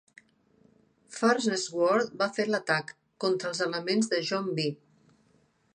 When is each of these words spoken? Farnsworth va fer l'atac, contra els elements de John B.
Farnsworth 1.17 2.15
va 2.23 2.29
fer 2.39 2.47
l'atac, 2.53 2.91
contra 3.25 3.53
els 3.53 3.65
elements 3.69 4.13
de 4.15 4.25
John 4.31 4.53
B. 4.61 4.69